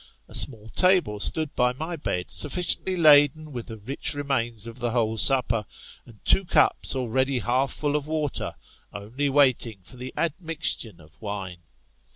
[0.27, 4.89] A small table stood by my bed, sufficiently laden with the rich remains of the
[4.89, 5.63] whole supper,
[6.07, 8.55] and two cups already half full of water,
[8.91, 11.61] only waiting for the admixtion of wine.